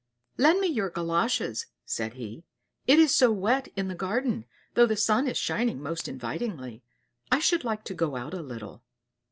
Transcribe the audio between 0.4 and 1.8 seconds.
me your Galoshes,"